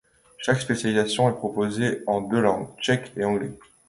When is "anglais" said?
3.23-3.51